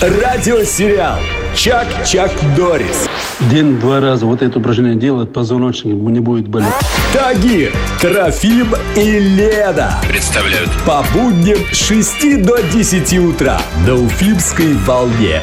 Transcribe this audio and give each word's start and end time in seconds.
Радиосериал 0.00 1.18
Чак-Чак 1.56 2.30
Дорис. 2.56 3.08
День-два 3.50 3.98
раза 3.98 4.26
вот 4.26 4.42
это 4.42 4.60
упражнение 4.60 4.94
делать, 4.94 5.32
позвоночник 5.32 5.96
не 5.96 6.20
будет 6.20 6.46
болеть. 6.46 6.68
Тагир, 7.12 7.72
Трофим 8.00 8.68
и 8.94 9.18
Леда. 9.18 9.94
Представляют 10.08 10.70
По 10.86 11.04
будням 11.12 11.58
с 11.72 11.88
6 11.88 12.44
до 12.44 12.62
10 12.62 13.18
утра 13.18 13.60
на 13.84 13.94
Уфимской 13.94 14.74
волне. 14.74 15.42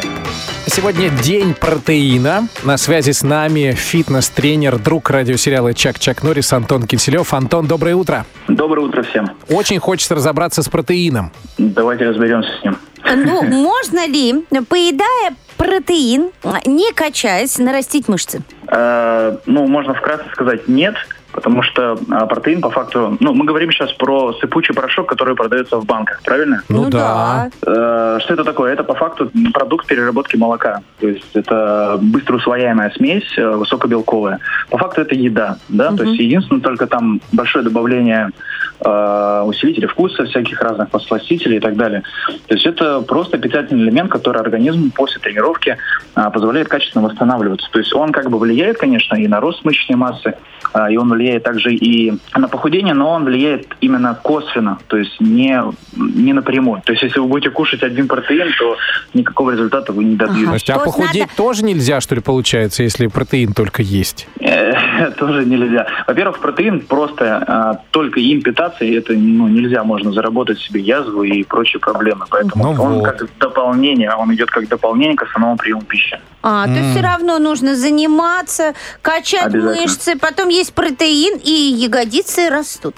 Сегодня 0.68 1.10
день 1.10 1.54
протеина. 1.54 2.48
На 2.64 2.78
связи 2.78 3.12
с 3.12 3.24
нами 3.24 3.74
фитнес-тренер, 3.74 4.80
друг 4.80 5.10
радиосериала 5.10 5.74
Чак-Чак 5.74 6.24
Норрис 6.24 6.54
Антон 6.54 6.88
Киселев. 6.88 7.34
Антон, 7.34 7.68
доброе 7.68 7.96
утро. 7.96 8.26
Доброе 8.48 8.88
утро 8.88 9.04
всем. 9.04 9.32
Очень 9.50 9.80
хочется 9.80 10.16
разобраться 10.16 10.64
с 10.64 10.70
протеином. 10.70 11.34
Давайте 11.58 12.06
разберемся 12.06 12.50
с 12.62 12.64
ним. 12.64 12.78
Ну, 13.16 13.44
можно 13.44 14.06
ли, 14.08 14.46
поедая 14.70 15.36
протеин, 15.58 16.32
не 16.66 16.92
качаясь, 16.94 17.58
нарастить 17.58 18.08
мышцы? 18.08 18.42
Э, 18.68 19.38
ну, 19.46 19.68
можно 19.68 19.94
вкратце 19.94 20.26
сказать 20.32 20.68
нет, 20.68 20.96
потому 21.36 21.62
что 21.64 22.00
а, 22.12 22.26
протеин 22.26 22.62
по 22.62 22.70
факту... 22.70 23.18
Ну, 23.20 23.34
мы 23.34 23.46
говорим 23.46 23.72
сейчас 23.72 23.92
про 23.94 24.34
сыпучий 24.34 24.73
порошок, 24.73 25.08
который 25.08 25.36
продается 25.36 25.78
в 25.78 25.86
банках, 25.86 26.22
правильно? 26.23 26.64
Ну, 26.70 26.90
да. 26.90 27.50
Э, 27.66 28.20
что 28.22 28.34
это 28.34 28.44
такое? 28.44 28.73
Это 28.73 28.84
по 28.84 28.96
факту 28.96 29.30
продукт 29.54 29.86
переработки 29.86 30.38
молока. 30.38 30.82
То 31.00 31.08
есть 31.08 31.36
это 31.36 32.00
быстро 32.02 32.38
усвояемая 32.38 32.92
смесь, 32.95 33.38
э, 33.38 33.48
высокобелковая. 33.50 34.40
По 34.70 34.78
факту 34.78 35.02
это 35.02 35.14
еда, 35.14 35.58
да? 35.68 35.92
То 35.92 36.04
есть 36.04 36.20
единственное 36.20 36.62
только 36.62 36.88
там 36.88 37.20
большое 37.34 37.64
добавление 37.66 38.30
э, 38.80 39.44
усилителей 39.46 39.88
вкуса, 39.88 40.26
всяких 40.26 40.62
разных 40.62 40.90
подсластителей 40.90 41.58
и 41.58 41.60
так 41.60 41.76
далее. 41.76 42.04
То 42.48 42.56
есть 42.56 42.66
это 42.66 43.02
просто 43.02 43.38
питательный 43.38 43.84
элемент, 43.84 44.12
который 44.12 44.42
организм 44.42 44.92
после 44.92 45.20
тренировки 45.22 45.78
а, 46.14 46.30
позволяет 46.30 46.68
качественно 46.68 47.06
восстанавливаться. 47.06 47.70
То 47.72 47.80
есть 47.80 47.94
он 47.94 48.12
как 48.12 48.30
бы 48.30 48.38
влияет, 48.38 48.78
конечно, 48.78 49.16
и 49.16 49.28
на 49.28 49.40
рост 49.40 49.64
мышечной 49.66 49.98
массы, 49.98 50.36
а, 50.73 50.90
и 50.92 50.98
он 50.98 51.09
влияет 51.09 51.44
также 51.44 51.73
и 51.73 52.14
на 52.36 52.48
похудение, 52.48 52.94
но 52.94 53.12
он 53.12 53.26
влияет 53.26 53.67
именно 53.82 54.17
косвенно, 54.22 54.80
то 54.88 54.98
есть 54.98 55.20
не, 55.20 55.62
не 55.95 56.34
напрямую. 56.34 56.82
То 56.86 56.92
есть 56.94 57.04
если 57.04 57.20
вы 57.20 57.28
будете 57.28 57.50
кушать 57.50 57.84
один 57.84 58.08
протеин, 58.08 58.50
то 58.58 58.78
никакого 59.14 59.52
результата 59.52 59.92
вы 59.92 60.04
не 60.04 60.16
добьетесь. 60.16 60.52
есть, 60.54 60.70
а 60.70 60.76
То 60.76 60.84
есть 60.86 60.86
похудеть 60.86 61.22
надо- 61.22 61.36
тоже 61.36 61.64
нельзя, 61.64 62.02
что 62.02 62.16
ли, 62.16 62.22
получается, 62.22 62.84
если 62.84 63.08
протеин 63.08 63.54
только 63.54 63.82
есть? 63.82 64.28
Э, 64.39 64.73
Тоже 65.17 65.45
нельзя. 65.45 65.88
Во-первых, 66.08 66.39
протеин 66.39 66.82
просто 66.82 67.44
а, 67.48 67.82
только 67.92 68.20
им 68.20 68.42
питаться, 68.42 68.64
и 68.81 68.94
это 68.94 69.13
ну, 69.13 69.47
нельзя, 69.47 69.83
можно 69.83 70.11
заработать 70.11 70.59
себе 70.59 70.81
язву 70.81 71.23
и 71.23 71.44
прочие 71.44 71.80
проблемы. 71.80 72.25
Поэтому 72.30 72.63
Ну 72.73 72.83
он 72.83 72.94
вот. 72.95 73.05
как 73.05 73.27
дополнение, 73.39 74.13
он 74.13 74.33
идет 74.33 74.49
как 74.52 74.67
дополнение 74.67 75.16
к 75.16 75.23
основному 75.23 75.58
приему 75.58 75.81
пищи. 75.81 76.19
А, 76.44 76.66
то 76.66 76.71
есть 76.73 76.91
все 76.91 77.02
равно 77.02 77.39
нужно 77.39 77.75
заниматься, 77.75 78.73
качать 79.02 79.53
мышцы, 79.53 80.17
потом 80.17 80.49
есть 80.49 80.73
протеин, 80.73 81.39
и 81.43 81.52
ягодицы 81.52 82.49
растут. 82.49 82.95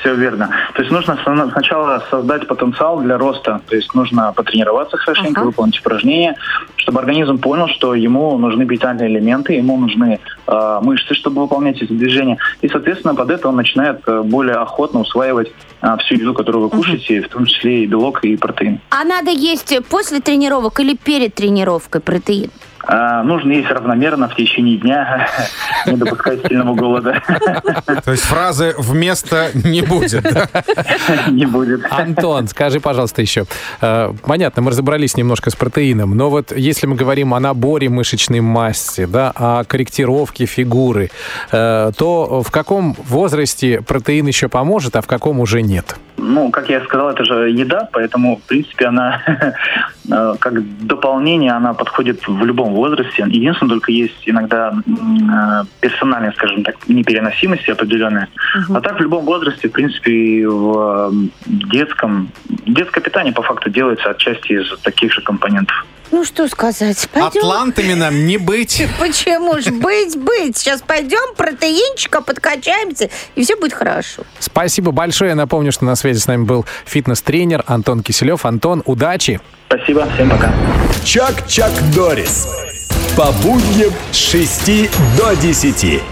Все 0.00 0.14
верно. 0.14 0.48
То 0.74 0.80
есть 0.82 0.90
нужно 0.92 1.18
сна- 1.22 1.50
сначала 1.52 2.02
создать 2.10 2.46
потенциал 2.46 3.00
для 3.00 3.18
роста. 3.18 3.60
То 3.68 3.76
есть 3.76 3.94
нужно 3.94 4.32
потренироваться 4.32 4.96
хорошенько, 4.96 5.40
Ага. 5.40 5.46
выполнить 5.48 5.78
упражнения, 5.80 6.36
чтобы 6.80 7.00
организм 7.00 7.38
понял, 7.38 7.68
что 7.68 7.94
ему 7.94 8.36
нужны 8.38 8.66
питательные 8.66 9.10
элементы, 9.10 9.52
ему 9.52 9.76
нужны 9.76 10.18
э, 10.46 10.78
мышцы, 10.82 11.14
чтобы 11.14 11.42
выполнять 11.42 11.80
эти 11.82 11.92
движения. 11.92 12.38
И, 12.62 12.68
соответственно, 12.68 13.14
под 13.14 13.30
это 13.30 13.48
он 13.48 13.56
начинает 13.56 14.00
э, 14.06 14.22
более 14.22 14.56
охотно 14.56 15.00
усваивать 15.00 15.52
э, 15.82 15.96
всю 15.98 16.14
еду, 16.14 16.34
которую 16.34 16.64
вы 16.64 16.70
кушаете, 16.70 17.20
в 17.22 17.28
том 17.28 17.44
числе 17.44 17.84
и 17.84 17.86
белок, 17.86 18.24
и 18.24 18.36
протеин. 18.36 18.80
А 18.90 19.04
надо 19.04 19.30
есть 19.30 19.74
после 19.88 20.20
тренировок 20.20 20.80
или 20.80 20.96
перед 20.96 21.34
тренировкой 21.34 22.00
протеин? 22.00 22.50
А, 22.82 23.22
нужно 23.22 23.52
есть 23.52 23.68
равномерно 23.70 24.28
в 24.28 24.34
течение 24.34 24.78
дня, 24.78 25.28
не 25.86 25.96
допускать 25.96 26.46
сильного 26.46 26.74
голода. 26.74 27.22
То 28.04 28.10
есть 28.10 28.24
фразы 28.24 28.74
вместо 28.78 29.50
не 29.54 29.82
будет. 29.82 30.22
да? 30.22 30.48
Не 31.28 31.46
будет. 31.46 31.80
Антон, 31.90 32.48
скажи, 32.48 32.80
пожалуйста, 32.80 33.20
еще. 33.22 33.44
э, 33.80 34.12
Понятно, 34.24 34.62
мы 34.62 34.70
разобрались 34.70 35.16
немножко 35.16 35.50
с 35.50 35.56
протеином, 35.56 36.16
но 36.16 36.30
вот 36.30 36.52
если 36.70 36.86
мы 36.86 36.94
говорим 36.94 37.34
о 37.34 37.40
наборе 37.40 37.88
мышечной 37.88 38.40
массы, 38.40 39.08
да, 39.08 39.32
о 39.34 39.64
корректировке 39.64 40.46
фигуры, 40.46 41.10
э, 41.50 41.90
то 41.96 42.42
в 42.42 42.50
каком 42.52 42.94
возрасте 43.08 43.82
протеин 43.82 44.26
еще 44.28 44.48
поможет, 44.48 44.94
а 44.94 45.00
в 45.02 45.08
каком 45.08 45.40
уже 45.40 45.62
нет? 45.62 45.96
Ну, 46.16 46.50
как 46.50 46.70
я 46.70 46.80
сказал, 46.84 47.10
это 47.10 47.24
же 47.24 47.50
еда, 47.50 47.88
поэтому, 47.92 48.36
в 48.36 48.42
принципе, 48.42 48.86
она 48.86 49.20
э, 50.12 50.34
как 50.38 50.86
дополнение, 50.86 51.50
она 51.50 51.74
подходит 51.74 52.28
в 52.28 52.44
любом 52.44 52.72
возрасте. 52.72 53.24
Единственное, 53.26 53.70
только 53.70 53.90
есть 53.90 54.22
иногда 54.26 54.72
э, 54.72 55.64
персональная, 55.80 56.32
скажем 56.32 56.62
так, 56.62 56.76
непереносимость 56.86 57.68
определенная. 57.68 58.28
А 58.72 58.80
так 58.80 58.98
в 58.98 59.02
любом 59.02 59.24
возрасте, 59.24 59.68
в 59.68 59.72
принципе, 59.72 60.46
в 60.46 61.12
детском... 61.46 62.28
Детское 62.66 63.00
питание, 63.00 63.32
по 63.32 63.42
факту, 63.42 63.70
делается 63.70 64.10
отчасти 64.10 64.52
из 64.52 64.78
таких 64.82 65.12
же 65.12 65.22
компонентов. 65.22 65.84
Ну, 66.10 66.24
что 66.24 66.48
сказать, 66.48 67.08
пойдем? 67.12 67.40
Атлантами 67.40 67.94
нам 67.94 68.26
не 68.26 68.36
быть. 68.36 68.86
Почему 68.98 69.60
ж 69.60 69.66
быть, 69.66 70.16
быть? 70.16 70.56
Сейчас 70.56 70.82
пойдем, 70.82 71.34
протеинчика 71.36 72.20
подкачаемся, 72.20 73.10
и 73.36 73.44
все 73.44 73.56
будет 73.56 73.74
хорошо. 73.74 74.22
Спасибо 74.38 74.90
большое. 74.90 75.30
Я 75.30 75.36
напомню, 75.36 75.72
что 75.72 75.84
на 75.84 75.94
связи 75.94 76.18
с 76.18 76.26
нами 76.26 76.44
был 76.44 76.66
фитнес-тренер 76.84 77.64
Антон 77.66 78.02
Киселев. 78.02 78.44
Антон, 78.44 78.82
удачи! 78.86 79.40
Спасибо, 79.68 80.08
всем 80.14 80.30
пока. 80.30 80.52
Чак-Чак 81.04 81.70
Дорис. 81.94 82.48
По 83.16 83.30
будням 83.32 83.92
с 84.10 84.16
6 84.16 84.90
до 85.16 85.34
10. 85.36 86.02